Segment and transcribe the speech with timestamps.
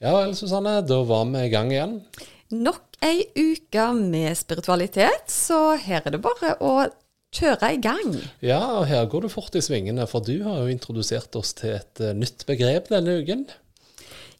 [0.00, 0.78] Ja vel, Susanne.
[0.88, 1.98] Da var vi i gang igjen.
[2.56, 6.86] Nok ei uke med spiritualitet, så her er det bare å
[7.36, 8.14] kjøre i gang.
[8.40, 11.76] Ja, og her går det fort i svingene, for du har jo introdusert oss til
[11.76, 13.44] et uh, nytt begrep denne uken.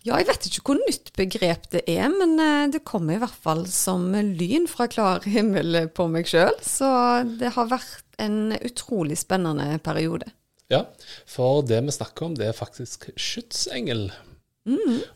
[0.00, 3.44] Ja, jeg vet ikke hvor nytt begrep det er, men uh, det kommer i hvert
[3.44, 6.56] fall som lyn fra klar himmel på meg sjøl.
[6.64, 6.88] Så
[7.36, 10.32] det har vært en utrolig spennende periode.
[10.72, 10.86] Ja,
[11.28, 14.08] for det vi snakker om, det er faktisk skytsengel.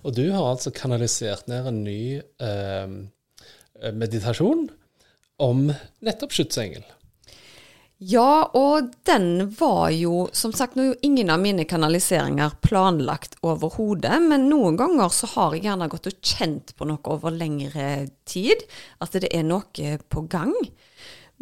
[0.03, 2.99] Og du har altså kanalisert ned en ny eh,
[3.93, 4.69] meditasjon
[5.43, 5.67] om
[6.05, 6.85] nettopp skytsengel.
[8.05, 13.39] Ja, og den var jo Som sagt, nå er jo ingen av mine kanaliseringer planlagt
[13.47, 18.09] overhodet, men noen ganger så har jeg gjerne gått og kjent på noe over lengre
[18.29, 18.67] tid.
[19.01, 20.53] At det er noe på gang.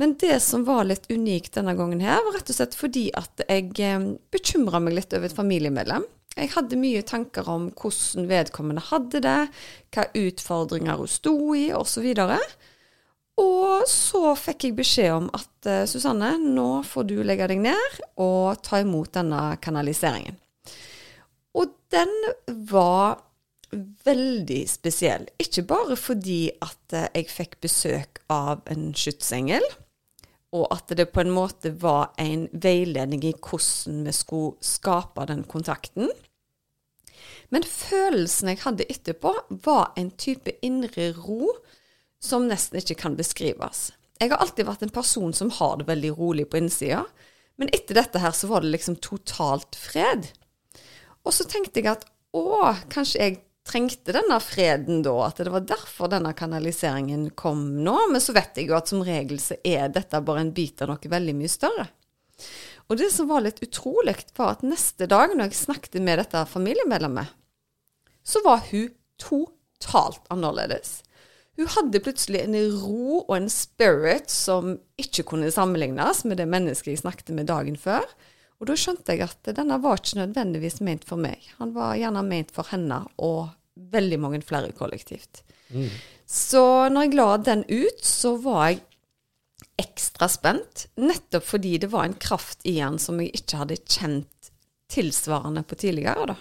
[0.01, 3.43] Men det som var litt unikt denne gangen her, var rett og slett fordi at
[3.45, 6.07] jeg eh, bekymra meg litt over et familiemedlem.
[6.33, 9.41] Jeg hadde mye tanker om hvordan vedkommende hadde det,
[9.93, 12.07] hva utfordringer hun sto i, osv.
[13.43, 18.01] Og så fikk jeg beskjed om at uh, Susanne, nå får du legge deg ned
[18.21, 20.39] og ta imot denne kanaliseringen.
[21.57, 22.13] Og den
[22.69, 23.21] var
[24.07, 25.29] veldig spesiell.
[25.41, 29.65] Ikke bare fordi at uh, jeg fikk besøk av en skytsengel,
[30.53, 35.47] og at det på en måte var en veiledning i hvordan vi skulle skape den
[35.49, 36.11] kontakten.
[37.53, 39.33] Men følelsen jeg hadde etterpå,
[39.65, 41.51] var en type indre ro
[42.23, 43.91] som nesten ikke kan beskrives.
[44.21, 47.03] Jeg har alltid vært en person som har det veldig rolig på innsida,
[47.61, 50.29] men etter dette her så var det liksom totalt fred.
[51.27, 55.67] Og så tenkte jeg at å, kanskje jeg trengte denne freden da, at det var
[55.67, 57.97] derfor denne kanaliseringen kom nå.
[58.13, 60.91] Men så vet jeg jo at som regel så er dette bare en bit av
[60.93, 61.87] noe veldig mye større.
[62.91, 66.43] Og det som var litt utrolig, var at neste dag når jeg snakket med dette
[66.51, 67.31] familiemedlemmet,
[68.23, 68.91] så var hun
[69.23, 71.01] totalt annerledes.
[71.57, 76.95] Hun hadde plutselig en ro og en spirit som ikke kunne sammenlignes med det mennesket
[76.95, 78.07] jeg snakket med dagen før.
[78.63, 81.43] Og da skjønte jeg at denne var ikke nødvendigvis ment for meg.
[81.59, 83.51] Han var gjerne ment for henne og
[83.91, 85.43] veldig mange flere kollektivt.
[85.75, 85.89] Mm.
[86.31, 86.63] Så
[86.93, 88.85] når jeg la den ut, så var jeg
[89.83, 90.87] ekstra spent.
[91.03, 94.53] Nettopp fordi det var en kraft i den som jeg ikke hadde kjent
[94.93, 96.31] tilsvarende på tidligere.
[96.31, 96.39] da.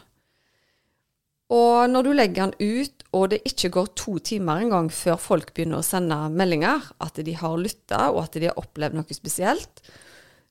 [1.51, 5.55] Og når du legger den ut, og det ikke går to timer engang før folk
[5.55, 9.81] begynner å sende meldinger, at de har lytta, og at de har opplevd noe spesielt,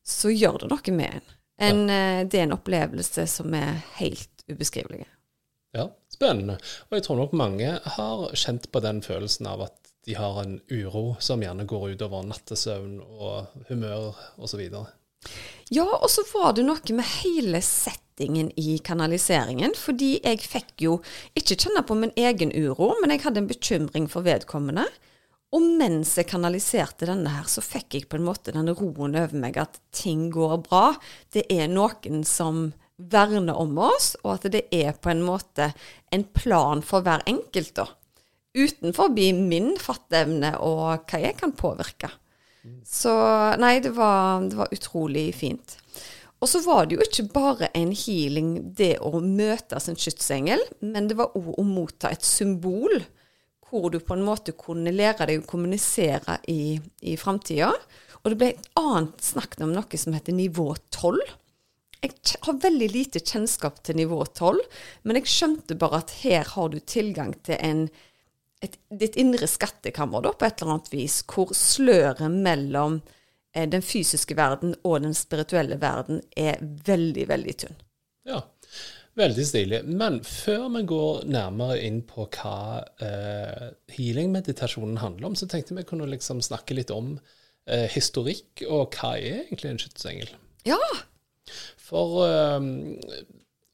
[0.04, 1.36] så gjør det noe med en.
[1.60, 2.24] En ja.
[2.24, 5.04] Det er en opplevelse som er helt ubeskrivelig.
[5.76, 6.58] Ja, spennende.
[6.88, 9.76] Og jeg tror nok mange har kjent på den følelsen av at
[10.08, 14.62] de har en uro som gjerne går utover nattesøvn og humør osv.
[15.70, 19.76] Ja, og så var det noe med hele settingen i kanaliseringen.
[19.76, 20.96] Fordi jeg fikk jo
[21.38, 24.88] ikke kjenne på min egen uro, men jeg hadde en bekymring for vedkommende.
[25.50, 29.34] Og mens jeg kanaliserte denne her, så fikk jeg på en måte den roen over
[29.34, 30.92] meg at ting går bra.
[31.34, 32.68] Det er noen som
[33.00, 35.72] verner om oss, og at det er på en måte
[36.14, 37.88] en plan for hver enkelt, da.
[38.54, 42.10] Utenfor min fatteevne og hva jeg kan påvirke.
[42.84, 43.12] Så
[43.58, 45.78] nei, det var, det var utrolig fint.
[46.40, 51.08] Og så var det jo ikke bare en healing, det å møte sin skytsengel, men
[51.08, 53.02] det var òg å motta et symbol
[53.70, 56.76] hvor du på en måte kunne lære deg å kommunisere i,
[57.06, 57.72] i framtida.
[58.20, 61.20] Og det ble et annet snakket om noe som heter nivå 12.
[62.00, 64.60] Jeg har veldig lite kjennskap til nivå 12,
[65.04, 67.84] men jeg skjønte bare at her har du tilgang til en
[68.60, 72.98] et, ditt indre skattekammer på et eller annet vis, hvor sløret mellom
[73.54, 77.78] eh, den fysiske verden og den spirituelle verden er veldig, veldig tynn.
[78.28, 78.42] Ja,
[79.18, 79.82] veldig stilig.
[79.88, 83.66] Men før vi går nærmere inn på hva eh,
[83.96, 87.16] healing-meditasjonen handler om, så tenkte vi kunne liksom snakke litt om
[87.66, 90.32] eh, historikk, og hva er egentlig en skytsengel?
[90.68, 90.80] Ja.
[91.80, 92.70] For eh,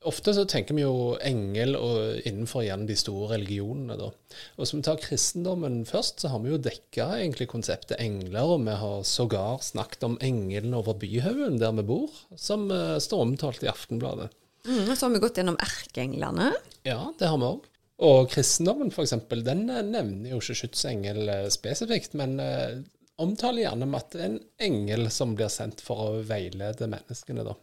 [0.07, 3.97] Ofte så tenker vi jo engel og innenfor igjen de store religionene.
[3.99, 4.13] da.
[4.55, 8.47] Og Som vi tar kristendommen først, så har vi jo dekka egentlig konseptet engler.
[8.47, 13.25] Og vi har sågar snakket om engelen over byhaugen der vi bor, som uh, står
[13.25, 14.31] omtalt i Aftenbladet.
[14.67, 16.51] Mm, så har vi gått gjennom erkeenglene.
[16.87, 17.65] Ja, det har vi òg.
[18.07, 19.15] Og kristendommen, f.eks.,
[19.47, 22.83] den eh, nevner jo ikke skytsengel eh, spesifikt, men eh,
[23.23, 27.47] omtaler gjerne med at det er en engel som blir sendt for å veilede menneskene,
[27.47, 27.57] da.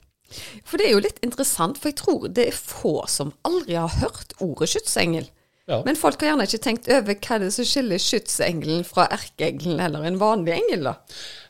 [0.66, 3.94] For det er jo litt interessant, for jeg tror det er få som aldri har
[4.02, 5.28] hørt ordet skytsengel.
[5.70, 5.78] Ja.
[5.86, 9.80] Men folk har gjerne ikke tenkt over hva det er som skiller skytsengelen fra erkeengelen
[9.86, 10.96] eller en vanlig engel, da.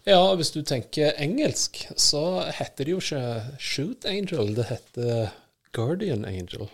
[0.06, 3.24] Ja, hvis du tenker engelsk, så heter det jo ikke
[3.64, 5.32] shoot angel, det heter
[5.74, 6.68] guardian angel.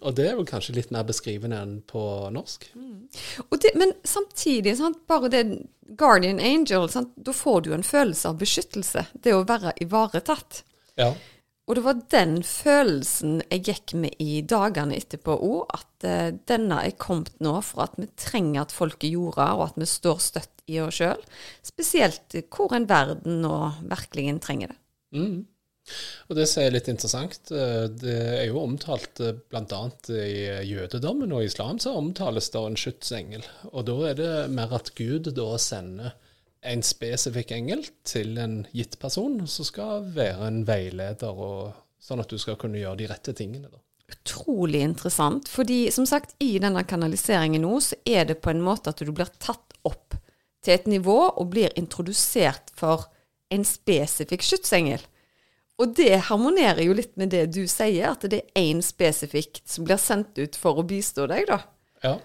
[0.00, 2.02] Og det er jo kanskje litt mer beskrivende enn på
[2.34, 2.66] norsk.
[3.48, 5.44] Og det, men samtidig, sant, bare det
[5.98, 9.06] guardian angel, sant, da får du en følelse av beskyttelse.
[9.14, 10.64] Det å være ivaretatt.
[11.00, 11.12] Ja.
[11.70, 16.80] Og det var den følelsen jeg gikk med i dagene etterpå òg, at uh, denne
[16.88, 20.18] er kommet nå for at vi trenger at folk er jorda, og at vi står
[20.24, 21.22] støtt i oss sjøl.
[21.64, 23.56] Spesielt hvor en verden nå
[23.86, 24.78] virkelig trenger det.
[25.14, 25.38] Mm.
[26.28, 29.82] Og det som er litt interessant, eh, det er jo omtalt eh, bl.a.
[30.16, 33.46] i jødedommen og islam, så omtales det en skytsengel.
[33.72, 36.16] Og da er det mer at Gud da sender
[36.62, 41.72] en spesifikk engel til en gitt person, som skal være en veileder, og,
[42.02, 43.70] sånn at du skal kunne gjøre de rette tingene.
[43.70, 43.82] da.
[44.12, 48.92] Utrolig interessant, fordi som sagt, i denne kanaliseringen nå, så er det på en måte
[48.92, 50.18] at du blir tatt opp
[50.62, 53.08] til et nivå og blir introdusert for
[53.52, 55.02] en spesifikk skytsengel.
[55.80, 59.86] Og det harmonerer jo litt med det du sier, at det er én spesifikk som
[59.88, 61.62] blir sendt ut for å bistå deg, da.
[62.04, 62.16] Ja.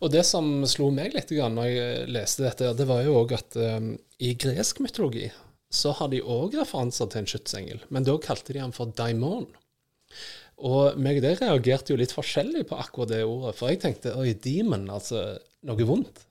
[0.00, 3.58] Og det som slo meg litt når jeg leste dette, det var jo òg at
[3.60, 5.28] um, i gresk mytologi
[5.70, 9.46] så har de òg referanser til en skytsengel, men da kalte de han for daimon.
[10.66, 14.16] Og meg og det reagerte jo litt forskjellig på akkurat det ordet, for jeg tenkte
[14.18, 15.22] oi, demon, altså
[15.68, 16.24] noe vondt.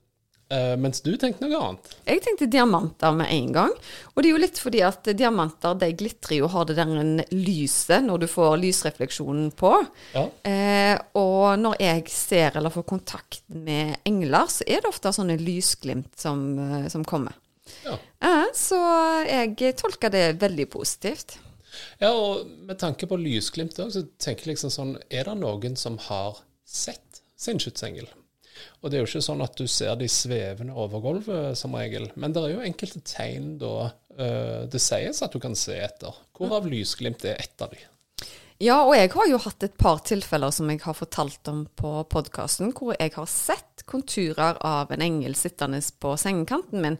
[0.50, 1.92] Eh, mens du tenkte noe annet.
[2.08, 3.74] Jeg tenkte diamanter med en gang.
[4.10, 6.90] Og det er jo litt fordi at diamanter de glitrer jo og har det der
[6.98, 9.70] en lyset når du får lysrefleksjonen på.
[10.16, 10.24] Ja.
[10.26, 15.38] Uh, og når jeg ser eller får kontakt med engler, så er det ofte sånne
[15.38, 17.38] lysglimt som, uh, som kommer.
[17.86, 17.94] Ja.
[18.56, 18.76] Så
[19.28, 21.36] jeg tolker det veldig positivt.
[22.00, 25.78] ja, og med tanke på lysglimt òg, så tenker jeg liksom sånn Er det noen
[25.78, 28.10] som har sett sin skytsengel?
[28.80, 32.10] Og det er jo ikke sånn at du ser de svevende over gulvet som regel,
[32.16, 36.16] men det er jo enkelte tegn da uh, det sies at du kan se etter,
[36.36, 37.82] hvorav lysglimt er ett av de.
[38.60, 41.94] Ja, og jeg har jo hatt et par tilfeller som jeg har fortalt om på
[42.12, 46.98] podkasten, hvor jeg har sett konturer av en engel sittende på sengekanten min.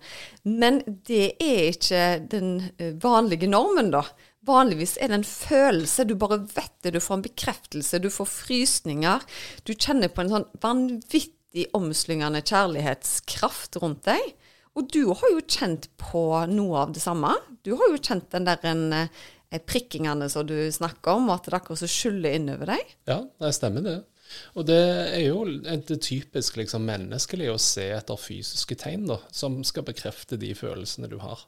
[0.48, 4.06] Men det er ikke den eh, vanlige normen, da.
[4.48, 6.08] Vanligvis er det en følelse.
[6.08, 9.28] Du bare vet det, du får en bekreftelse, du får frysninger.
[9.68, 11.36] Du kjenner på en sånn vanvittig
[11.76, 14.34] omslyngende kjærlighetskraft rundt deg.
[14.78, 17.32] Og du har jo kjent på noe av det samme.
[17.66, 21.50] Du har jo kjent den der en, eh, prikkingene som du snakker om, og at
[21.50, 22.96] det akkurat så skyller innover deg.
[23.10, 23.98] Ja, det stemmer det.
[24.54, 29.58] Og det er jo det typisk liksom, menneskelig å se etter fysiske tegn da, som
[29.66, 31.42] skal bekrefte de følelsene du har.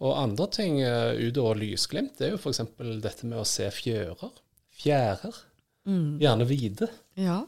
[0.00, 2.62] Og andre ting uh, utover lysglimt, det er jo f.eks.
[3.04, 4.32] dette med å se fjører.
[4.76, 5.42] Fjærer.
[6.22, 6.88] Gjerne hvite.
[7.16, 7.44] Ja.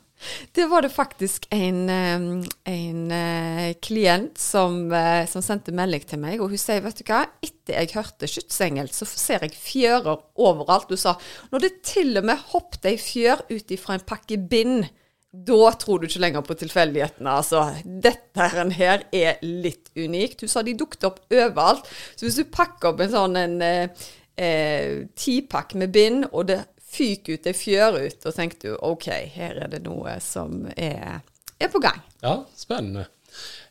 [0.53, 6.41] Det var det faktisk en, en eh, klient som, eh, som sendte melding til meg,
[6.43, 10.91] og hun sier, vet du hva, etter jeg hørte skytsengel, så ser jeg fjører overalt.
[10.91, 11.15] Hun sa,
[11.53, 14.89] når det til og med hoppet ei fjør ut ifra en pakke bind,
[15.29, 17.35] da tror du ikke lenger på tilfeldighetene.
[17.39, 18.47] Altså, dette
[18.79, 20.41] her er litt unikt.
[20.41, 21.85] Hun sa de dukket opp overalt.
[22.17, 24.07] Så hvis du pakker opp en sånn en eh,
[24.41, 29.09] eh, tipakk med bind, og det fyker ut ei fjør ut, og tenkte du OK,
[29.35, 31.21] her er det noe som er,
[31.59, 32.01] er på gang.
[32.25, 33.09] Ja, spennende.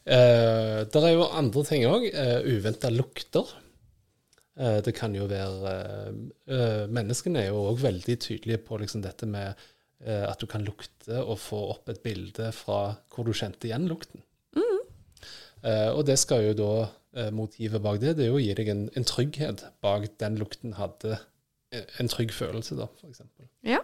[0.08, 2.06] Eh, det er jo andre ting òg.
[2.14, 3.50] Uh, Uventa lukter.
[4.58, 9.04] Eh, det kan jo være eh, eh, Menneskene er jo òg veldig tydelige på liksom
[9.04, 9.52] dette med
[10.02, 13.86] eh, at du kan lukte og få opp et bilde fra hvor du kjente igjen
[13.92, 14.24] lukten.
[15.66, 16.72] Eh, og det skal jo da
[17.18, 20.38] eh, Motivet bak det det er jo å gi deg en, en trygghet bak den
[20.38, 21.26] lukten hadde eh,
[22.02, 23.22] en trygg følelse, da, f.eks.
[23.68, 23.80] Ja.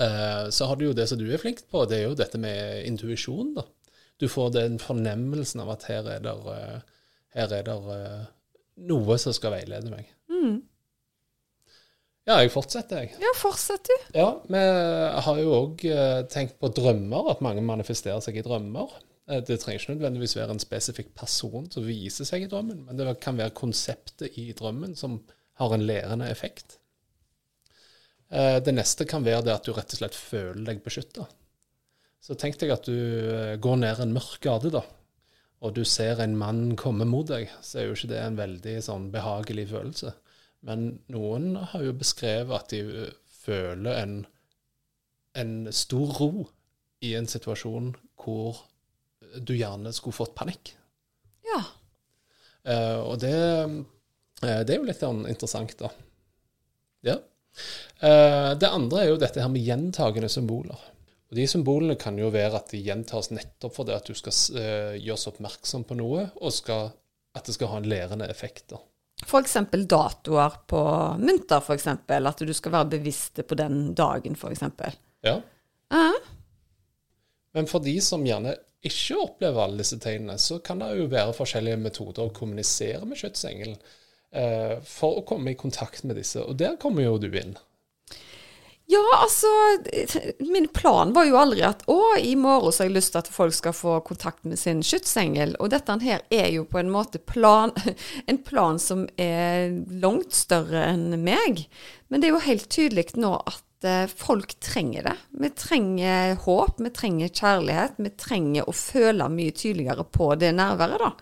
[0.00, 2.38] Eh, så har du jo det som du er flink på, det er jo dette
[2.40, 3.54] med intuisjon.
[3.58, 3.66] da.
[4.20, 6.34] Du får den fornemmelsen av at her er det,
[7.34, 8.22] her er det eh,
[8.90, 10.10] noe som skal veilede meg.
[12.24, 13.10] Ja, jeg fortsetter, jeg.
[13.20, 13.94] ja, fortsett du.
[14.16, 14.60] Ja, vi
[15.26, 15.82] har jo òg
[16.32, 18.94] tenkt på drømmer, at mange manifesterer seg i drømmer.
[19.28, 22.96] Eh, Det trenger ikke nødvendigvis være en spesifikk person som viser seg i drømmen, men
[22.96, 25.18] det kan være konseptet i drømmen som
[25.60, 26.78] har en lærende effekt.
[28.30, 31.26] Eh, Det neste kan være det at du rett og slett føler deg beskytta.
[32.24, 34.82] Så tenk deg at du eh, går ned en mørk gate, da,
[35.64, 38.76] og du ser en mann komme mot deg, så er jo ikke det en veldig
[38.84, 40.14] sånn behagelig følelse.
[40.64, 43.10] Men noen har jo beskrevet at de
[43.44, 44.14] føler en,
[45.36, 46.46] en stor ro
[47.04, 48.62] i en situasjon hvor
[49.44, 50.72] du gjerne skulle fått panikk.
[51.44, 51.60] Ja.
[52.64, 53.74] Uh, og det, eh,
[54.42, 55.90] det er jo litt sånn interessant, da.
[57.04, 57.18] Ja.
[58.00, 60.80] Eh, det andre er jo dette her med gjentagende symboler.
[61.30, 64.98] Og De symbolene kan jo være at de gjentas nettopp fordi at du skal eh,
[65.02, 66.92] gjøres oppmerksom på noe, og skal,
[67.34, 68.68] at det skal ha en lærende effekt.
[68.74, 68.82] da.
[69.24, 69.56] F.eks.
[69.88, 70.82] datoer på
[71.22, 71.88] mynter, f.eks.
[71.88, 74.64] At du skal være bevisst på den dagen, f.eks.
[75.24, 75.38] Ja.
[75.94, 76.06] Ja.
[77.54, 81.36] Men for de som gjerne ikke opplever alle disse tegnene, så kan det jo være
[81.36, 84.00] forskjellige metoder å kommunisere med skytsengelen eh,
[84.88, 86.42] for å komme i kontakt med disse.
[86.42, 87.54] Og der kommer jo du inn.
[88.86, 89.46] Ja, altså
[90.38, 93.30] Min plan var jo aldri at å, i morgen så har jeg lyst til at
[93.32, 95.56] folk skal få kontakt med sin skytsengel.
[95.56, 97.72] Og dette her er jo på en måte plan,
[98.30, 99.72] en plan som er
[100.04, 101.64] langt større enn meg.
[102.12, 105.16] Men det er jo helt tydelig nå at eh, folk trenger det.
[105.40, 107.96] Vi trenger håp, vi trenger kjærlighet.
[108.04, 111.14] Vi trenger å føle mye tydeligere på det nærværet, da.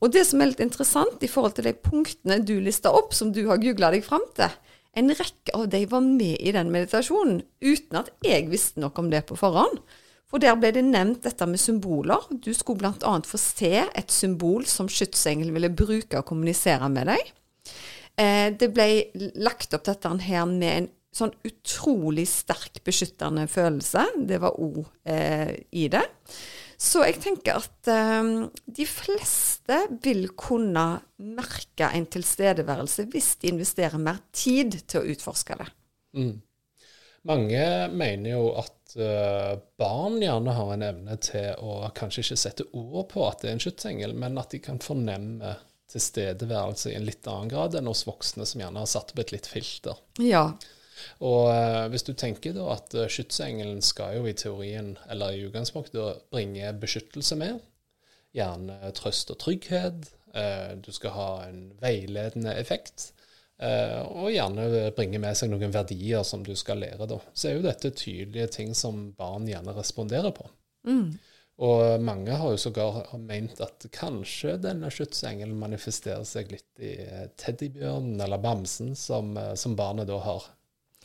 [0.00, 3.32] Og det som er litt interessant i forhold til de punktene du lista opp, som
[3.36, 4.52] du har googla deg fram til,
[4.98, 9.10] en rekke av de var med i den meditasjonen uten at jeg visste noe om
[9.12, 9.78] det på forhånd.
[10.30, 12.26] For der ble det nevnt dette med symboler.
[12.30, 13.14] Du skulle bl.a.
[13.26, 17.32] få se et symbol som skytsengelen ville bruke og kommunisere med deg.
[18.14, 18.88] Eh, det ble
[19.42, 24.06] lagt opp dette her med en sånn utrolig sterk beskyttende følelse.
[24.30, 26.04] Det var ord eh, i det.
[26.80, 28.28] Så jeg tenker at eh,
[28.80, 30.84] de fleste vil kunne
[31.20, 35.68] merke en tilstedeværelse hvis de investerer mer tid til å utforske det.
[36.16, 36.38] Mm.
[37.28, 42.64] Mange mener jo at uh, barn gjerne har en evne til å kanskje ikke sette
[42.72, 45.52] ord på at det er en skytsengel, men at de kan fornemme
[45.90, 49.34] tilstedeværelse i en litt annen grad enn hos voksne som gjerne har satt opp et
[49.34, 50.00] litt filter.
[50.22, 50.46] Ja.
[51.20, 55.44] Og eh, hvis du tenker da at eh, skytsengelen skal jo i teorien, eller i
[55.48, 57.60] utgangspunktet, bringe beskyttelse med,
[58.36, 63.12] gjerne trøst og trygghet, eh, du skal ha en veiledende effekt,
[63.60, 67.18] og gjerne bringe med seg noen verdier som du skal lære, da.
[67.36, 70.46] Så er jo dette tydelige ting som barn gjerne responderer på.
[71.60, 76.94] Og mange har jo sågar ment at kanskje denne skytsengelen manifesterer seg litt i
[77.36, 80.48] teddybjørnen eller bamsen som, som barnet da har.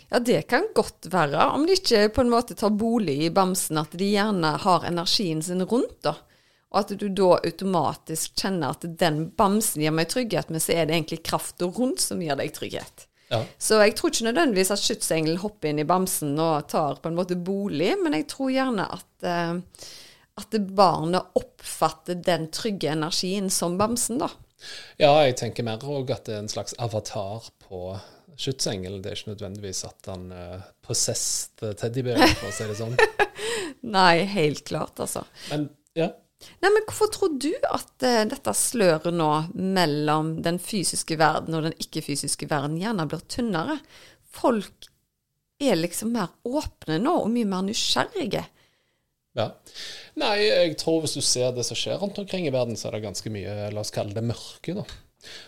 [0.10, 1.48] Ja, det kan godt være.
[1.56, 5.42] Om de ikke på en måte tar bolig i bamsen, at de gjerne har energien
[5.44, 6.16] sin rundt, da.
[6.76, 10.88] Og at du da automatisk kjenner at den bamsen gir meg trygghet, men så er
[10.88, 13.08] det egentlig krafta rundt som gir deg trygghet.
[13.32, 13.42] Ja.
[13.58, 17.18] Så jeg tror ikke nødvendigvis at skytsengelen hopper inn i bamsen og tar på en
[17.18, 19.88] måte bolig, men jeg tror gjerne at, uh,
[20.42, 24.30] at barnet oppfatter den trygge energien som bamsen, da.
[25.02, 27.96] Ja, jeg tenker mer òg at det er en slags avatar på
[28.40, 29.02] skytsengelen.
[29.04, 32.96] Det er ikke nødvendigvis at han uh, possessed teddybjørnen, for å si det sånn.
[33.96, 35.26] Nei, helt klart, altså.
[35.52, 36.12] Men ja.
[36.62, 41.70] Nei, men Hvorfor tror du at uh, dette sløret nå mellom den fysiske verden og
[41.70, 43.80] den ikke-fysiske verden gjerne blir tynnere?
[44.36, 44.92] Folk
[45.64, 48.44] er liksom mer åpne nå og mye mer nysgjerrige.
[49.36, 49.50] Ja.
[50.20, 52.98] Nei, jeg tror hvis du ser det som skjer rundt omkring i verden, så er
[52.98, 54.86] det ganske mye, la oss kalle det mørke, da.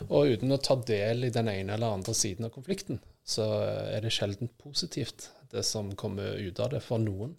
[0.08, 3.46] Og uten å ta del i den ene eller andre siden av konflikten, så
[3.92, 7.36] er det sjelden positivt, det som kommer ut av det for noen.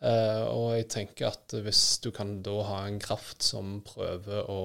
[0.00, 4.62] Uh, og jeg tenker at hvis du kan da ha en kraft som prøver å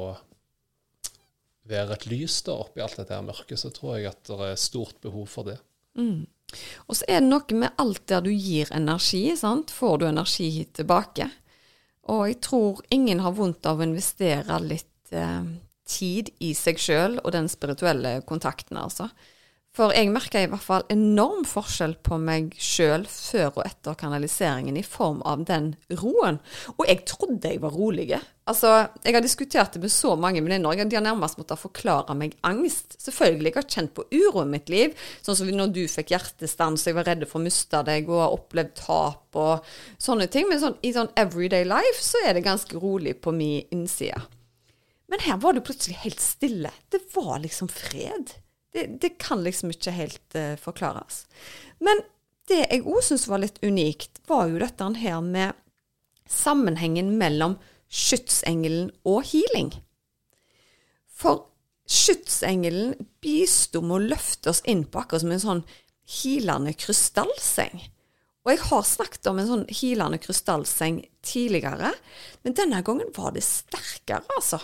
[1.68, 4.62] være et lys da oppi alt dette her mørket, så tror jeg at det er
[4.62, 5.58] stort behov for det.
[6.86, 9.74] Og så er det noe med alt der du gir energi, sant?
[9.74, 11.28] får du energi tilbake.
[12.14, 15.48] Og jeg tror ingen har vondt av å investere litt eh,
[15.86, 19.10] tid i seg sjøl og den spirituelle kontakten, altså.
[19.76, 24.78] For jeg merka i hvert fall enorm forskjell på meg sjøl før og etter kanaliseringen
[24.80, 26.38] i form av den roen.
[26.78, 28.06] Og jeg trodde jeg var rolig.
[28.48, 28.70] Altså,
[29.04, 30.80] jeg har diskutert det med så mange venninner.
[30.86, 32.96] De har nærmest måttet forklare meg angst.
[33.04, 34.96] Selvfølgelig, jeg har kjent på uro i mitt liv.
[35.26, 38.24] Sånn som når du fikk hjertestans og jeg var redd for å miste deg og
[38.24, 40.48] har opplevd tap og sånne ting.
[40.48, 44.24] Men sånn, i sånn everyday life så er det ganske rolig på min innside.
[45.16, 46.70] Men her var det plutselig helt stille.
[46.92, 48.34] Det var liksom fred.
[48.74, 51.22] Det, det kan liksom ikke helt uh, forklares.
[51.80, 52.02] Men
[52.52, 55.56] det jeg òg syns var litt unikt, var jo dette her med
[56.28, 57.56] sammenhengen mellom
[57.88, 59.72] skytsengelen og healing.
[61.08, 61.46] For
[61.88, 65.66] skytsengelen bisto med å løfte oss inn på akkurat som en sånn
[66.20, 67.88] healende krystallseng.
[68.44, 71.96] Og jeg har snakket om en sånn healende krystallseng tidligere,
[72.44, 74.60] men denne gangen var det sterkere, altså.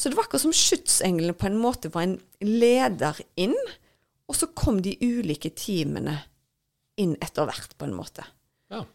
[0.00, 3.56] Så det var akkurat som skytsenglene på en måte var en leder inn,
[4.30, 6.22] og så kom de ulike teamene
[7.00, 8.24] inn etter hvert, på en måte.
[8.72, 8.86] Ja.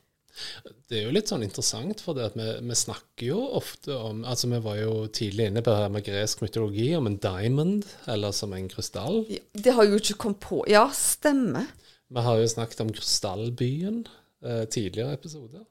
[0.90, 4.26] Det er jo litt sånn interessant, for det at vi, vi, snakker jo ofte om
[4.28, 7.86] Altså, vi var jo tidlig inne på det her med gresk mytologi, om en diamond,
[8.10, 9.24] eller som en krystall.
[9.54, 10.64] Det har jo ikke kommet på.
[10.72, 11.70] Ja, stemmer.
[12.10, 14.04] Vi har jo snakket om krystallbyen
[14.42, 15.70] eh, tidligere episoder.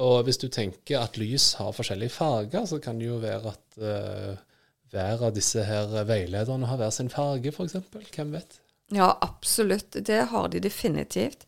[0.00, 3.84] Og hvis du tenker at lys har forskjellige farger, så kan det jo være at
[3.84, 4.46] eh,
[4.90, 7.78] hver av disse her veilederne har hver sin farge, f.eks.
[8.14, 8.58] Hvem vet?
[8.90, 9.96] Ja, absolutt.
[10.06, 11.46] Det har de definitivt.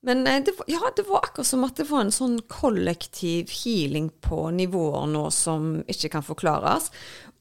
[0.00, 4.12] Men eh, det, ja, det var akkurat som at det var en sånn kollektiv healing
[4.22, 6.92] på nivåer nå som ikke kan forklares.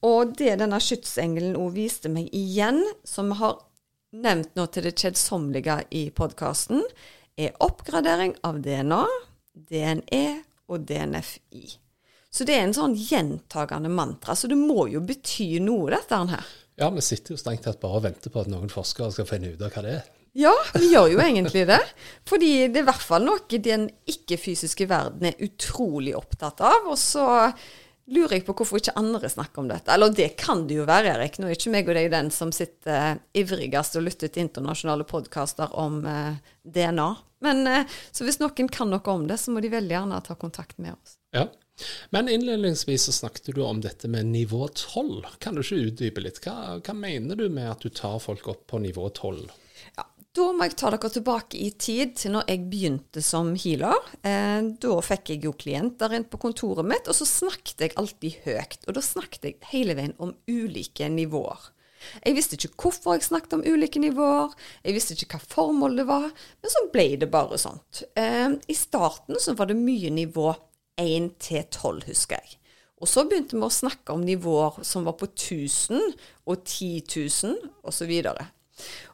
[0.05, 3.59] Og det denne skytsengelen òg viste meg igjen, som vi har
[4.17, 6.81] nevnt nå til det kjedsommelige i podkasten,
[7.37, 9.03] er oppgradering av DNA,
[9.69, 10.25] DNE
[10.67, 11.77] og DNFI.
[12.37, 14.35] Så det er en sånn gjentagende mantra.
[14.37, 16.53] Så det må jo bety noe, dette her.
[16.77, 19.55] Ja, vi sitter jo strengt tatt bare og venter på at noen forskere skal finne
[19.55, 20.13] ut av hva det er.
[20.37, 21.81] Ja, vi gjør jo egentlig det.
[22.29, 26.85] Fordi det er i hvert fall noe den ikke-fysiske verden er utrolig opptatt av.
[26.91, 27.25] Og så
[28.13, 29.89] lurer jeg på hvorfor ikke andre snakker om dette.
[29.95, 31.41] Eller det kan det jo være, Erik.
[31.41, 35.73] Nå er ikke meg og deg den som sitter ivrigst og lytter til internasjonale podkaster
[35.73, 37.09] om eh, DNA.
[37.47, 40.37] Men eh, så hvis noen kan noe om det, så må de veldig gjerne ta
[40.37, 41.17] kontakt med oss.
[41.33, 41.49] Ja.
[42.09, 45.25] Men innledningsvis så snakket du om dette med nivå 12.
[45.43, 46.41] Kan du ikke utdype litt?
[46.43, 49.47] Hva, hva mener du med at du tar folk opp på nivå 12?
[50.37, 54.11] Da må jeg ta dere tilbake i tid til når jeg begynte som healer.
[54.21, 58.43] Eh, da fikk jeg jo klienter inn på kontoret mitt, og så snakket jeg alltid
[58.45, 58.83] høyt.
[58.85, 61.71] Og da snakket jeg hele veien om ulike nivåer.
[62.21, 64.53] Jeg visste ikke hvorfor jeg snakket om ulike nivåer,
[64.85, 68.03] jeg visste ikke hva formålet var, men så ble det bare sånt.
[68.13, 70.51] Eh, I starten så var det mye nivå
[70.97, 72.57] 1 til 12, husker jeg.
[72.97, 76.01] Og så begynte vi å snakke om nivåer som var på 1000
[76.49, 78.13] og 10 000 osv.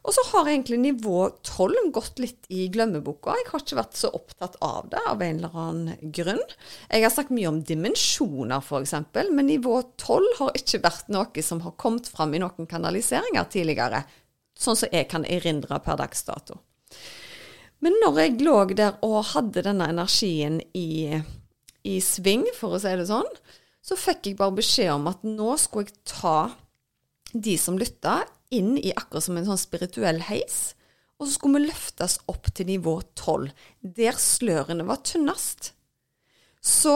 [0.04, 3.36] Og så har egentlig nivå 12 gått litt i glemmeboka.
[3.38, 6.42] Jeg har ikke vært så opptatt av det av en eller annen grunn.
[6.88, 8.94] Jeg har snakket mye om dimensjoner f.eks.,
[9.32, 14.04] men nivå 12 har ikke vært noe som har kommet fram i noen kanaliseringer tidligere,
[14.56, 16.60] sånn som jeg kan erindre per dags dato.
[17.84, 21.20] Men når jeg lå der og hadde denne energien i,
[21.84, 23.28] i sving, for å si det sånn,
[23.84, 26.38] så fikk jeg bare beskjed om at nå skulle jeg ta
[27.34, 28.22] de som lytta,
[28.54, 30.74] inn i akkurat som en sånn spirituell heis.
[31.18, 33.50] Og så skulle vi løftes opp til nivå 12,
[33.96, 35.72] der slørene var tynnest.
[36.64, 36.94] Så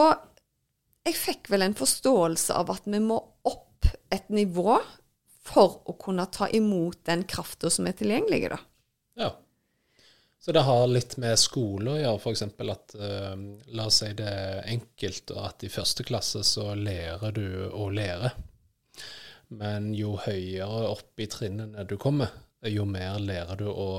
[1.05, 4.79] jeg fikk vel en forståelse av at vi må opp et nivå
[5.49, 8.59] for å kunne ta imot den krafta som er tilgjengelig, da.
[10.39, 12.43] Så det har litt med skole å gjøre, f.eks.
[12.47, 13.33] at uh,
[13.75, 14.35] La oss si det
[14.71, 18.31] enkelt, at i første klasse så lærer du å lære.
[19.59, 22.31] Men jo høyere opp i trinnene du kommer,
[22.63, 23.91] jo mer lærer du å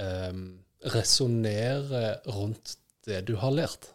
[0.00, 0.44] um,
[0.92, 3.94] resonnere rundt det du har lært.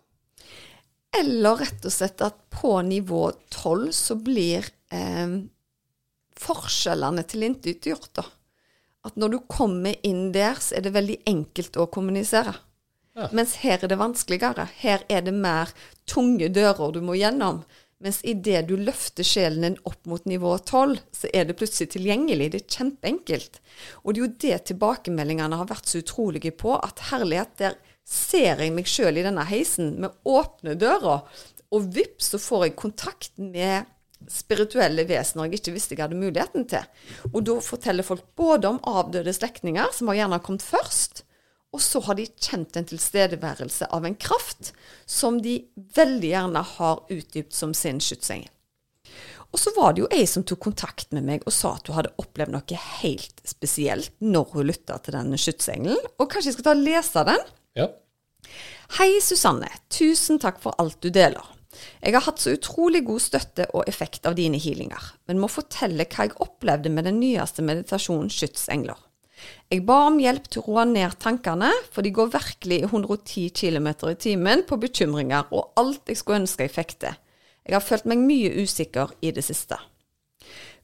[1.19, 5.37] Eller rett og slett at på nivå 12 så blir eh,
[6.39, 8.25] forskjellene tilintetgjort, da.
[9.07, 12.55] At når du kommer inn der, så er det veldig enkelt å kommunisere.
[13.17, 13.29] Ja.
[13.35, 14.67] Mens her er det vanskeligere.
[14.79, 15.71] Her er det mer
[16.09, 17.63] tunge dører du må gjennom.
[17.99, 22.47] Mens idet du løfter sjelen din opp mot nivå 12, så er det plutselig tilgjengelig.
[22.53, 23.59] Det er kjempeenkelt.
[24.03, 27.75] Og det er jo det tilbakemeldingene har vært så utrolige på, at herlighet, der
[28.07, 31.27] ser jeg meg sjøl i denne heisen med åpne dører,
[31.69, 33.89] og vips, så får jeg kontakt med
[34.27, 36.85] spirituelle vesener jeg ikke visste jeg hadde muligheten til.
[37.31, 41.23] Og da forteller folk både om avdøde slektninger, som har gjerne kommet først,
[41.69, 44.71] og så har de kjent en tilstedeværelse av en kraft
[45.05, 45.59] som de
[45.95, 48.49] veldig gjerne har utdypt som sin skytsengel.
[49.49, 51.97] Og så var det jo ei som tok kontakt med meg og sa at hun
[51.97, 56.03] hadde opplevd noe helt spesielt når hun lytta til denne skytsengelen.
[56.21, 57.47] Og kanskje jeg skal ta og lese den?
[57.79, 57.87] Ja.
[58.99, 59.69] Hei, Susanne.
[59.93, 61.45] Tusen takk for alt du deler.
[62.01, 66.07] Jeg har hatt så utrolig god støtte og effekt av dine healinger, men må fortelle
[66.09, 68.97] hva jeg opplevde med den nyeste meditasjonen Skytsengler.
[69.71, 73.53] Jeg ba om hjelp til å roe ned tankene, for de går virkelig i 110
[73.55, 77.15] km i timen på bekymringer og alt jeg skulle ønske jeg fikk til.
[77.63, 79.77] Jeg har følt meg mye usikker i det siste.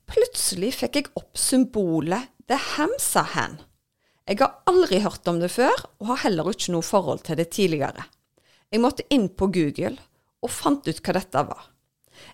[0.06, 3.64] Plutselig fikk jeg opp symbolet The Hamsa Hand.
[4.30, 7.50] Jeg har aldri hørt om det før, og har heller ikke noe forhold til det
[7.54, 8.06] tidligere.
[8.74, 9.98] Jeg måtte inn på Google
[10.46, 11.72] og fant ut hva dette var.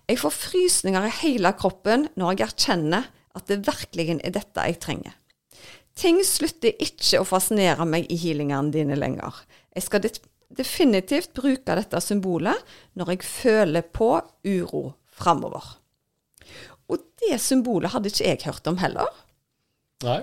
[0.08, 4.80] Jeg får frysninger i hele kroppen når jeg erkjenner at det virkelig er dette jeg
[4.82, 5.14] trenger.
[5.98, 9.42] Ting slutter ikke å fascinere meg i healingene dine lenger.
[9.74, 10.04] Jeg skal
[10.52, 12.60] definitivt bruke dette symbolet
[12.98, 14.14] når jeg føler på
[14.48, 15.64] uro framover.
[16.92, 19.08] Og det symbolet hadde ikke jeg hørt om heller.
[20.04, 20.22] Nei.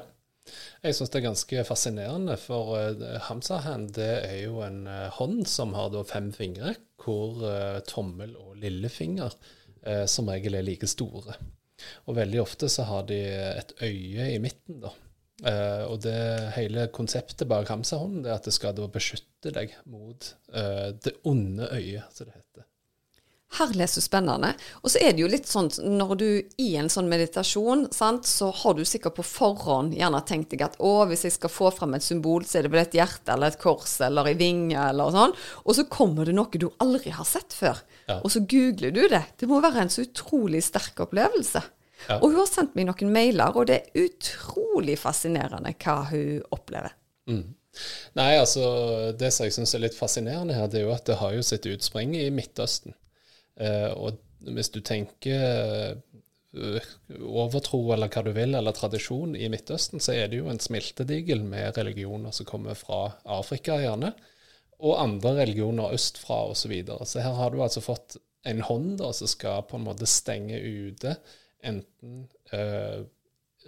[0.79, 5.41] Jeg syns det er ganske fascinerende, for uh, Hamsa-hand det er jo en uh, hånd
[5.49, 6.71] som har fem fingre,
[7.03, 11.35] hvor uh, tommel og lillefinger uh, som regel er like store.
[12.07, 14.91] Og veldig ofte så har de et øye i midten, da.
[15.87, 16.17] og det
[16.57, 22.11] hele konseptet bak Hamsa-hånden er at det skal da beskytte deg mot det onde øyet,
[22.11, 22.68] som det heter.
[23.57, 24.51] Herlig, så spennende.
[24.83, 26.27] Og så er det jo litt sånn når du
[26.61, 30.77] i en sånn meditasjon, sant, så har du sikkert på forhånd gjerne tenkt deg at
[30.77, 33.49] å, hvis jeg skal få fram et symbol, så er det vel et hjerte eller
[33.49, 35.33] et kors eller ei vinge eller sånn.
[35.65, 37.81] Og så kommer det noe du aldri har sett før.
[38.05, 38.19] Ja.
[38.21, 39.25] Og så googler du det.
[39.41, 41.65] Det må være en så utrolig sterk opplevelse.
[42.05, 42.19] Ja.
[42.21, 46.93] Og hun har sendt meg noen mailer, og det er utrolig fascinerende hva hun opplever.
[47.29, 47.47] Mm.
[48.17, 48.63] Nei, altså
[49.17, 51.45] det som jeg syns er litt fascinerende her, det er jo at det har jo
[51.45, 52.95] sitt utspring i Midtøsten.
[53.59, 54.19] Eh, og
[54.55, 60.31] hvis du tenker eh, overtro eller hva du vil, eller tradisjon i Midtøsten, så er
[60.31, 64.13] det jo en smeltedigel med religioner som kommer fra Afrika, gjerne,
[64.79, 66.61] og andre religioner østfra osv.
[66.61, 67.05] Så, videre.
[67.05, 68.17] så her har du altså fått
[68.47, 71.17] en hånd da, som skal på en måte stenge ute
[71.67, 72.21] enten
[72.55, 73.01] eh,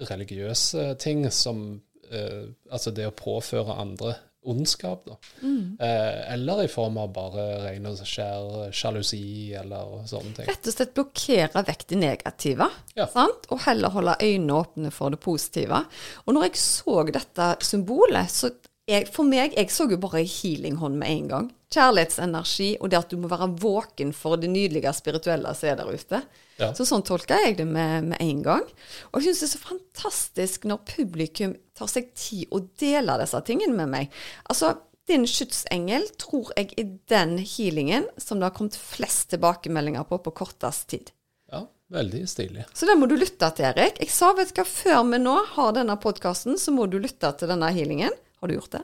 [0.07, 5.17] religiøse ting som eh, Altså det å påføre andre ondskap, da.
[5.41, 5.77] Mm.
[5.79, 10.49] Eh, eller i form av bare ren og skjær sjalusi eller sånne ting.
[10.49, 13.05] Rett og slett blokkere vekk det negative, ja.
[13.11, 13.45] sant?
[13.53, 15.83] og heller holde øynene åpne for det positive.
[16.25, 18.51] Og når jeg så dette symbolet, så
[18.89, 21.49] jeg, for meg, jeg så jo bare healinghånd med en gang.
[21.71, 25.91] Kjærlighetsenergi og det at du må være våken for det nydelige spirituelle som er der
[25.91, 26.21] ute.
[26.59, 26.71] Ja.
[26.77, 28.65] Så sånn tolka jeg det med, med en gang.
[29.11, 33.41] Og jeg syns det er så fantastisk når publikum tar seg tid å dele disse
[33.47, 34.17] tingene med meg.
[34.51, 34.75] Altså,
[35.09, 40.33] din skytsengel tror jeg er den healingen som det har kommet flest tilbakemeldinger på på
[40.41, 41.13] kortest tid.
[41.51, 41.63] Ja,
[41.93, 42.65] veldig stilig.
[42.73, 44.01] Så det må du lytte til, Erik.
[44.03, 47.31] Jeg sa, vet du hva, før vi nå har denne podkasten, så må du lytte
[47.39, 48.13] til denne healingen.
[48.41, 48.81] Har du gjort det?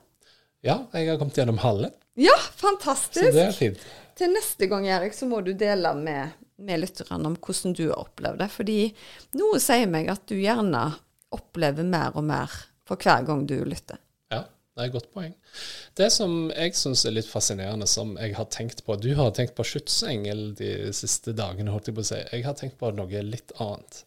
[0.66, 1.92] Ja, jeg har kommet gjennom halve.
[2.18, 3.26] Ja, fantastisk.
[3.26, 3.82] Så det er fint.
[4.18, 8.00] Til neste gang, Erik, så må du dele med, med lytterne om hvordan du har
[8.02, 8.48] opplevd det.
[8.54, 8.78] Fordi
[9.38, 10.88] noe sier meg at du gjerne
[11.34, 12.54] opplever mer og mer
[12.88, 14.00] for hver gang du lytter.
[14.34, 15.36] Ja, det er et godt poeng.
[15.98, 19.54] Det som jeg syns er litt fascinerende, som jeg har tenkt på Du har tenkt
[19.58, 22.22] på skytsengel de siste dagene, holdt jeg på å si.
[22.32, 24.02] Jeg har tenkt på noe litt annet.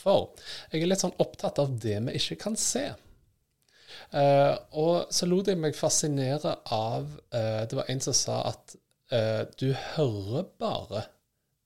[0.00, 0.30] For
[0.70, 2.90] jeg er litt sånn opptatt av det vi ikke kan se.
[4.10, 8.72] Uh, og så lot jeg meg fascinere av uh, Det var en som sa at
[9.14, 11.04] uh, du hører bare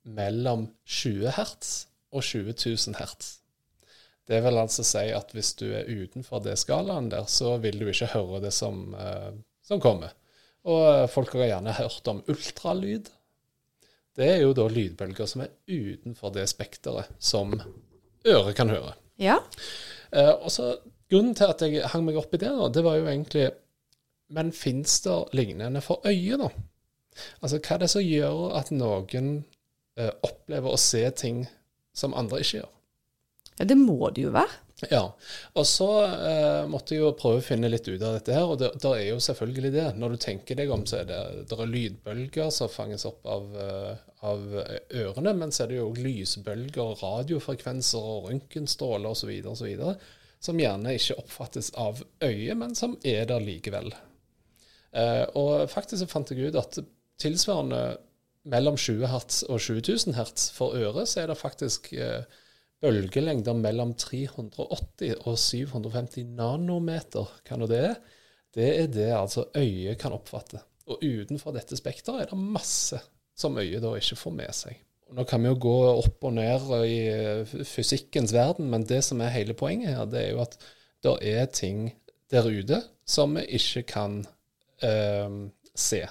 [0.04, 1.70] mellom 20 hertz
[2.12, 3.38] og 20 000 hertz.
[4.28, 7.88] Det vil altså si at hvis du er utenfor det skalaen der, så vil du
[7.88, 8.94] ikke høre det som,
[9.64, 10.12] som kommer.
[10.68, 13.11] Og folk har gjerne hørt om ultralyd.
[14.16, 17.52] Det er jo da lydbølger som er utenfor det spekteret som
[18.24, 18.94] øret kan høre.
[19.20, 19.40] Ja.
[20.12, 20.70] og så
[21.14, 23.53] Grunnen til at jeg hang meg opp i det, da, det var jo egentlig
[24.35, 26.48] Men fins det lignende for øyet, da?
[27.44, 29.29] Altså, hva er det som gjør at noen
[30.00, 31.44] eh, opplever å se ting
[31.94, 32.70] som andre ikke gjør?
[33.61, 34.57] Ja, Det må det jo være.
[34.90, 35.05] Ja.
[35.55, 38.59] Og så eh, måtte jeg jo prøve å finne litt ut av dette her, og
[38.59, 39.87] det, det, er jo selvfølgelig det.
[40.00, 43.46] Når du tenker deg om, så er det, det er lydbølger som fanges opp av,
[43.55, 43.94] uh,
[44.27, 44.42] av
[45.05, 49.37] ørene, men så er det jo lysbølger, radiofrekvenser og røntgenstråler osv.
[49.55, 49.70] osv
[50.44, 53.94] som gjerne ikke oppfattes av øyet, men som er der likevel.
[54.94, 56.78] Eh, og faktisk så fant jeg ut at
[57.20, 57.83] tilsvarende
[58.52, 62.26] mellom 20 hertz og 20 000 hertz for øret, så er det faktisk eh,
[62.85, 67.33] bølgelengder mellom 380 og 750 nanometer.
[67.46, 67.98] Hva nå det er?
[68.54, 70.61] Det er det altså øyet kan oppfatte.
[70.92, 73.00] Og utenfor dette spekteret er det masse
[73.35, 74.76] som øyet da ikke får med seg.
[75.14, 79.20] Nå kan vi jo gå opp og ned i eh, fysikkens verden, men det som
[79.22, 80.57] er hele poenget her, det er jo at
[81.05, 81.87] det er ting
[82.33, 84.18] der ute som vi ikke kan
[84.83, 85.37] eh,
[85.70, 86.03] se.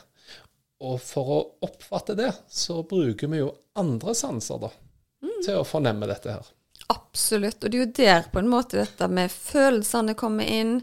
[0.84, 4.72] Og for å oppfatte det, så bruker vi jo andre sanser da,
[5.24, 5.40] mm.
[5.46, 6.52] til å fornemme dette her.
[6.94, 7.64] Absolutt.
[7.64, 10.78] Og det er jo der på en måte dette med følelsene kommer inn.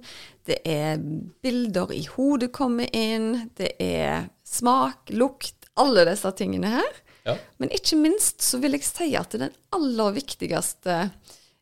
[0.49, 3.51] Det er bilder i hodet kommer inn.
[3.57, 7.01] Det er smak, lukt, alle disse tingene her.
[7.27, 7.37] Ja.
[7.61, 11.03] Men ikke minst så vil jeg si at den aller viktigste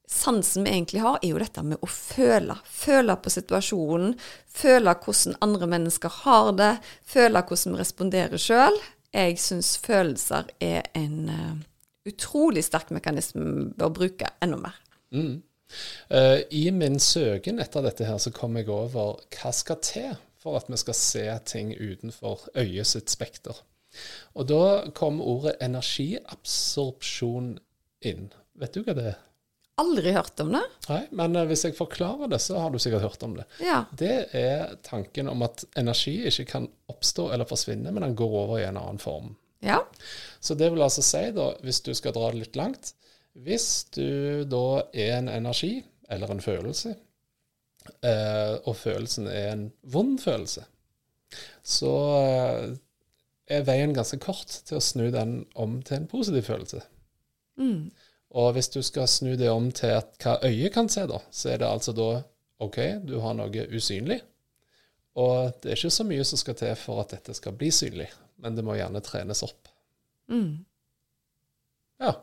[0.08, 2.56] sansen vi egentlig har, er jo dette med å føle.
[2.64, 4.14] Føle på situasjonen.
[4.48, 6.70] Føle hvordan andre mennesker har det.
[7.06, 8.78] Føle hvordan vi responderer sjøl.
[9.12, 11.52] Jeg syns følelser er en uh,
[12.08, 14.80] utrolig sterk mekanisme vi bør bruke enda mer.
[15.12, 15.40] Mm.
[16.08, 20.56] Uh, I min søken etter dette her så kom jeg over hva skal til for
[20.56, 23.56] at vi skal se ting utenfor øyet sitt spekter.
[24.38, 24.62] Og da
[24.96, 27.56] kom ordet energiabsorpsjon
[28.06, 28.28] inn.
[28.58, 29.18] Vet du hva det er?
[29.78, 30.62] aldri hørt om det.
[30.88, 33.46] Nei, men eh, hvis jeg forklarer det, så har du sikkert hørt om det.
[33.62, 33.82] Ja.
[33.98, 38.58] Det er tanken om at energi ikke kan oppstå eller forsvinne, men den går over
[38.58, 39.36] i en annen form.
[39.64, 39.82] Ja.
[40.40, 42.92] Så det vil altså si, da, hvis du skal dra det litt langt
[43.42, 45.80] Hvis du da er en energi,
[46.10, 46.94] eller en følelse,
[48.02, 50.64] eh, og følelsen er en vond følelse,
[51.62, 52.64] så eh,
[53.50, 56.82] er veien ganske kort til å snu den om til en positiv følelse.
[57.58, 57.90] Mm.
[58.38, 61.54] Og hvis du skal snu det om til at hva øyet kan se, da, så
[61.54, 62.08] er det altså da
[62.60, 64.18] OK, du har noe usynlig.
[65.18, 68.08] Og det er ikke så mye som skal til for at dette skal bli synlig,
[68.42, 69.70] men det må gjerne trenes opp.
[70.30, 70.64] Mm.
[72.04, 72.14] Ja,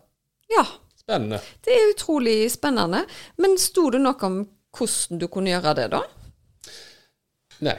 [0.53, 0.65] Ja.
[0.95, 1.39] spennende.
[1.65, 3.03] Det er utrolig spennende.
[3.41, 4.37] Men sto det noe om
[4.77, 6.01] hvordan du kunne gjøre det, da?
[7.65, 7.75] Nei.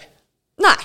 [0.62, 0.76] Nei.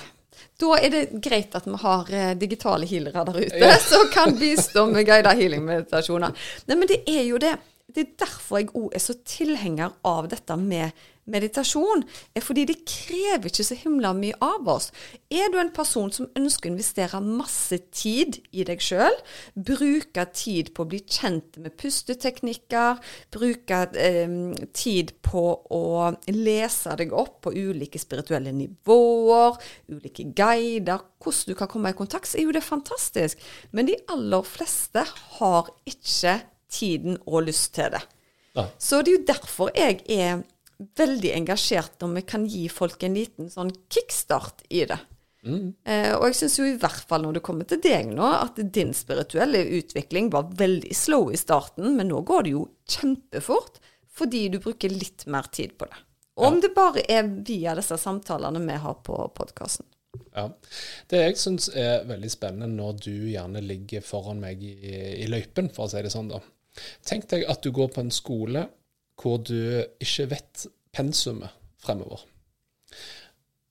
[0.61, 3.71] Da er det greit at vi har eh, digitale healere der ute Ja.
[3.81, 6.35] som kan bistå med guidede healing-meditasjoner.
[6.67, 7.55] Nei, men det er jo det.
[7.91, 10.91] Det er derfor jeg òg er så tilhenger av dette med
[11.29, 12.03] meditasjon.
[12.35, 14.91] er Fordi det krever ikke så himla mye av oss.
[15.29, 19.15] Er du en person som ønsker å investere masse tid i deg sjøl,
[19.55, 23.01] bruke tid på å bli kjent med pusteteknikker,
[23.33, 24.37] bruke eh,
[24.73, 25.83] tid på å
[26.31, 29.59] lese deg opp på ulike spirituelle nivåer,
[29.91, 33.41] ulike guider, hvordan du kan komme i kontakt, så er jo det fantastisk.
[33.71, 35.05] Men de aller fleste
[35.37, 36.39] har ikke
[36.71, 38.01] tiden og lyst til det.
[38.55, 38.67] Nei.
[38.79, 40.41] Så det er jo derfor jeg er
[40.97, 44.99] veldig engasjert når vi kan gi folk en liten sånn kickstart i det.
[45.41, 48.59] Eh, og jeg syns jo i hvert fall når det kommer til deg nå, at
[48.73, 54.47] din spirituelle utvikling var veldig slow i starten, men nå går det jo kjempefort fordi
[54.53, 55.97] du bruker litt mer tid på det.
[56.37, 59.87] Og om det bare er via disse samtalene vi har på podkasten.
[60.35, 60.47] Ja.
[61.09, 64.73] Det jeg syns er veldig spennende når du gjerne ligger foran meg i,
[65.23, 66.41] i løypen, for å si det sånn, da.
[67.07, 68.65] Tenk deg at du går på en skole
[69.21, 69.55] hvor du
[70.01, 71.49] ikke vet pensumet
[71.81, 72.25] fremover.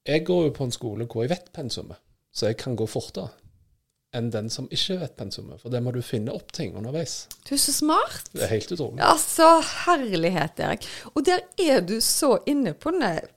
[0.07, 1.99] Jeg går jo på en skole hvor jeg vet pensumet,
[2.33, 3.29] så jeg kan gå fortere
[4.17, 5.61] enn den som ikke vet pensumet.
[5.63, 7.29] For der må du finne opp ting underveis.
[7.47, 8.31] Du er så smart.
[8.33, 8.99] Det er helt utrolig.
[8.99, 9.51] Ja, så
[9.85, 10.89] herlighet, Erik.
[11.15, 12.93] Og der er du så inne på,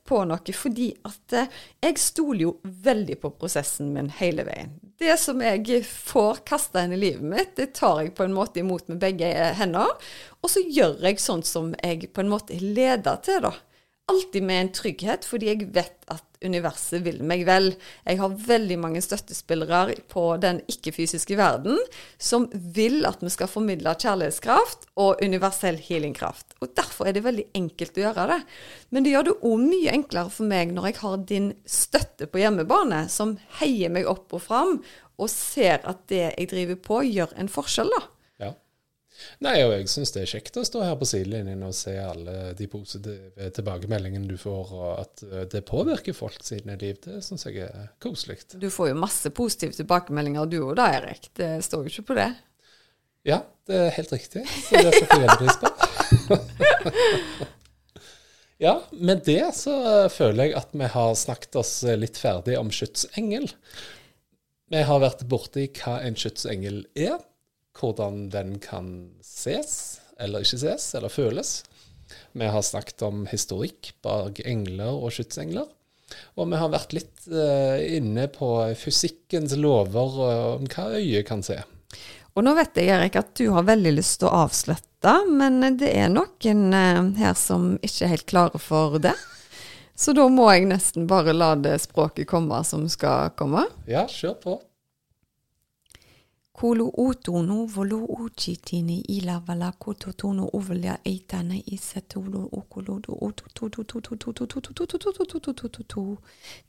[0.09, 4.73] på noe, fordi at eh, jeg stoler jo veldig på prosessen min hele veien.
[5.01, 8.63] Det som jeg får kasta inn i livet mitt, det tar jeg på en måte
[8.63, 9.93] imot med begge hender.
[10.41, 13.53] Og så gjør jeg sånn som jeg på en måte er leda til, da.
[14.11, 17.71] Alltid med en trygghet, fordi jeg vet at universet vil meg vel.
[18.07, 21.79] Jeg har veldig mange støttespillere på den ikke-fysiske verden
[22.21, 26.57] som vil at vi skal formidle kjærlighetskraft og universell healingkraft.
[26.61, 28.39] Og Derfor er det veldig enkelt å gjøre det.
[28.93, 32.43] Men det gjør det òg mye enklere for meg når jeg har din støtte på
[32.43, 34.77] hjemmebane, som heier meg opp og fram,
[35.21, 38.12] og ser at det jeg driver på, gjør en forskjell, da.
[39.43, 42.53] Nei, og jeg syns det er kjekt å stå her på sidelinjen og se alle
[42.57, 46.99] de positive tilbakemeldingene du får, og at eh, det påvirker folk sine liv.
[47.03, 48.39] Det syns jeg er koselig.
[48.59, 51.31] Du får jo masse positive tilbakemeldinger du òg da, Erik.
[51.37, 52.29] Det står jo ikke på det.
[53.27, 54.43] Ja, det er helt riktig.
[54.67, 55.67] Så det setter jeg pris på.
[58.63, 62.55] Ja, med det så eh, føler jeg at vi har snakket oss eh, litt ferdig
[62.59, 63.49] om skytsengel.
[64.71, 67.17] Vi har vært borti hva en skytsengel er,
[67.79, 68.89] hvordan den kan
[69.25, 71.61] ses, eller ikke ses, eller føles.
[72.31, 75.69] Vi har snakket om historikk bak engler og skytsengler.
[76.37, 81.41] Og vi har vært litt eh, inne på fysikkens lover og om hva øyet kan
[81.45, 81.57] se.
[82.33, 85.91] Og nå vet jeg, Erik, at du har veldig lyst til å avslutte, men det
[85.93, 89.15] er noen eh, her som ikke er helt klare for det.
[89.95, 93.67] Så da må jeg nesten bare la det språket komme som skal komme.
[93.89, 94.55] Ja, kjør på.
[96.55, 103.83] Kolo utono volo uchitini ila vala koto tono uvelja eitane isetulo ukolodo utu tu tu
[103.83, 106.17] tu tu tu tu tu tu tu tu tu tu tu tu tu tu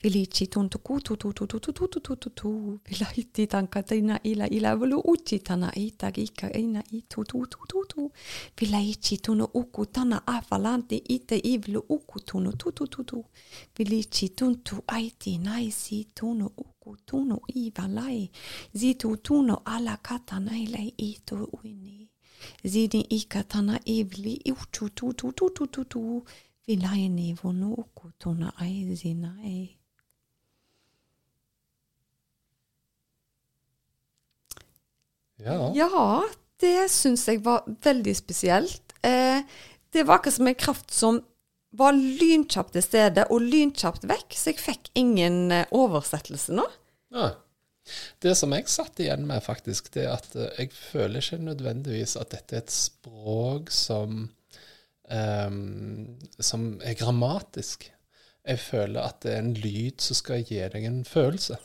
[0.02, 4.48] vilici tuntu kutu tu tu tu tu tu tu tu tu tu vilaiti tankatina ila
[4.48, 8.10] ila volo uchitana eita gika eina itu tu tu tu tu
[8.58, 13.24] vilaici tuno uku tana afalanti ite ivlo uku tuno tu tu tu tu
[13.76, 16.73] vilici tuntu aiti naisi tuno uku
[17.08, 18.30] tuno iva lai
[18.80, 21.98] zitu tuno ala katana lai ito uini
[22.72, 26.02] zidi ikatana ivli uchu tu tu tu tu tu tu
[26.66, 29.60] vilaini vono uku tuna ai zinai
[35.44, 35.72] Ja.
[35.74, 36.22] Ja,
[36.60, 38.82] det syns jeg var veldig spesielt.
[39.02, 39.42] Eh,
[39.92, 41.20] det var akkurat som en kraft som
[41.74, 46.66] var lynkjapt til stede og lynkjapt vekk, så jeg fikk ingen eh, oversettelse nå.
[47.14, 47.32] Ja.
[48.24, 52.16] Det som jeg satt igjen med, faktisk, det er at eh, jeg føler ikke nødvendigvis
[52.20, 54.24] at dette er et språk som
[55.10, 57.90] um, som er grammatisk.
[58.44, 61.58] Jeg føler at det er en lyd som skal gi deg en følelse.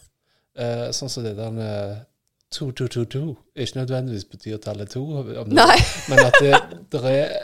[0.60, 2.06] Uh, sånn som det der med
[2.52, 3.24] to, to, to, to
[3.56, 5.04] ikke nødvendigvis betyr tallet to,
[5.52, 5.78] Nei.
[6.10, 6.56] men at det,
[6.92, 7.36] det er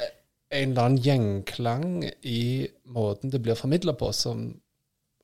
[0.49, 4.47] en eller annen gjenklang i måten det blir formidla på, som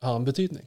[0.02, 0.66] har en betydning.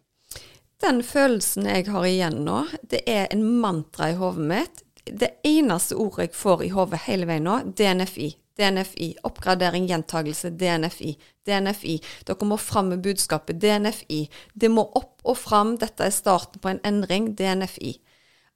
[0.82, 4.82] Den følelsen jeg har igjen nå, det er en mantra i hodet mitt.
[5.04, 8.30] Det eneste ordet jeg får i hodet hele veien nå, DNFI.
[8.56, 9.08] DNFI.
[9.26, 11.16] Oppgradering, gjentagelse, DNFI.
[11.46, 11.98] DNFI.
[12.26, 13.58] Dere må fram med budskapet.
[13.60, 14.20] DNFI.
[14.54, 15.74] Det må opp og fram.
[15.80, 17.32] Dette er starten på en endring.
[17.34, 17.96] DNFI.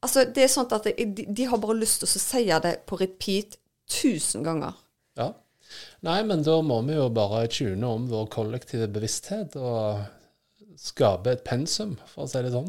[0.04, 3.00] Altså, det er sånn at de, de har bare lyst til å si det på
[3.00, 3.58] repeat
[3.90, 4.78] tusen ganger.
[5.18, 5.32] Ja.
[6.06, 10.06] Nei, men da må vi jo bare tune om vår kollektive bevissthet og
[10.78, 12.68] skape et pensum, for å si det sånn.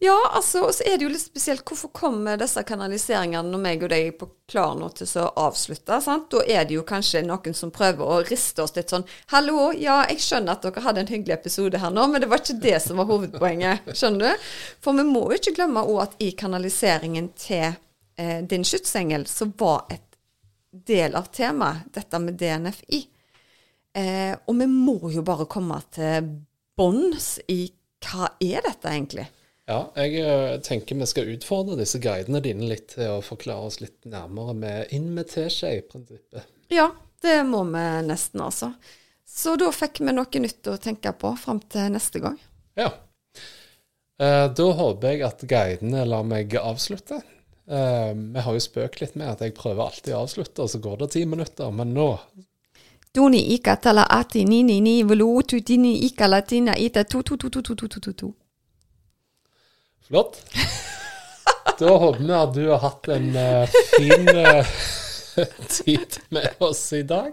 [0.00, 1.64] Ja, altså, og så er det jo litt spesielt.
[1.66, 5.98] Hvorfor kommer disse kanaliseringene når meg og deg er på klar nå til å avslutte?
[6.04, 6.28] sant?
[6.30, 9.98] Da er det jo kanskje noen som prøver å riste oss litt sånn Hallo, ja,
[10.08, 12.76] jeg skjønner at dere hadde en hyggelig episode her nå, men det var ikke det
[12.86, 13.90] som var hovedpoenget.
[13.98, 14.52] Skjønner du?
[14.84, 19.50] For vi må jo ikke glemme òg at i kanaliseringen til eh, din skytsengel så
[19.58, 20.06] var et
[20.70, 23.00] del av temaet dette med DNFI.
[23.96, 26.30] Eh, og vi må jo bare komme til
[26.78, 27.64] bunns i
[28.00, 29.26] hva er dette egentlig?
[29.70, 33.80] Ja, jeg eh, tenker vi skal utfordre disse guidene dine litt til å forklare oss
[33.82, 36.48] litt nærmere med inn med teskje-prinsippet.
[36.74, 36.88] Ja,
[37.22, 38.72] det må vi nesten, altså.
[39.26, 42.38] Så da fikk vi noe nytt å tenke på fram til neste gang.
[42.78, 42.90] Ja.
[44.20, 47.20] Eh, da håper jeg at guidene lar meg avslutte.
[47.70, 50.80] Uh, vi har jo spøkt litt med at jeg prøver alltid å avslutte, og så
[50.82, 51.70] går det ti minutter.
[51.74, 52.12] Men nå
[60.06, 60.38] Flott.
[61.80, 64.70] Da håper vi at du har hatt en eh, fin eh,
[65.68, 67.32] tid med oss i dag.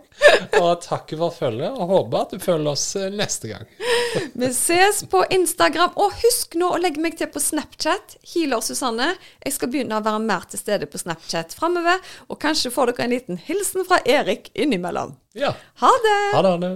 [0.60, 3.70] Og takk for følget, og håper at du følger oss eh, neste gang.
[4.42, 5.96] Vi ses på Instagram.
[5.96, 8.18] Og husk nå å legge meg til på Snapchat.
[8.34, 9.14] Healer Susanne.
[9.44, 12.04] Jeg skal begynne å være mer til stede på Snapchat framover.
[12.32, 15.18] Og kanskje får dere en liten hilsen fra Erik innimellom.
[15.38, 15.54] Ja.
[15.84, 16.20] Ha det!
[16.34, 16.76] Ha det, Anne.